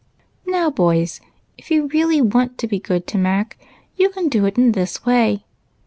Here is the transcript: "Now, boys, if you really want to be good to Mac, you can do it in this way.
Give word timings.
"Now, 0.47 0.71
boys, 0.71 1.21
if 1.59 1.69
you 1.69 1.85
really 1.89 2.23
want 2.23 2.57
to 2.57 2.67
be 2.67 2.79
good 2.79 3.05
to 3.05 3.19
Mac, 3.19 3.55
you 3.97 4.09
can 4.09 4.29
do 4.29 4.45
it 4.45 4.57
in 4.57 4.71
this 4.71 5.05
way. 5.05 5.45